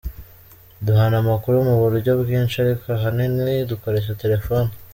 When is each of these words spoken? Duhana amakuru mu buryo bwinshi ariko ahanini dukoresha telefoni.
Duhana 0.85 1.15
amakuru 1.23 1.55
mu 1.67 1.75
buryo 1.81 2.11
bwinshi 2.21 2.55
ariko 2.63 2.85
ahanini 2.97 3.53
dukoresha 3.71 4.19
telefoni. 4.21 4.71